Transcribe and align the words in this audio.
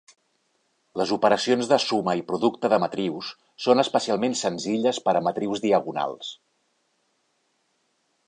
Les 0.99 1.11
operacions 1.15 1.67
de 1.71 1.77
suma 1.83 2.15
i 2.21 2.23
producte 2.31 2.71
de 2.73 2.79
matrius 2.83 3.29
són 3.65 3.83
especialment 3.83 4.35
senzilles 4.41 5.01
per 5.09 5.15
a 5.19 5.23
matrius 5.29 5.63
diagonals. 5.69 6.33